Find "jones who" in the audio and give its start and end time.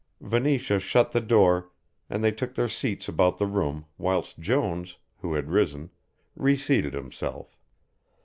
4.39-5.35